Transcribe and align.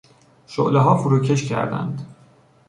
شعلهها 0.47 0.97
فروکش 0.97 1.43
کردند. 1.49 2.15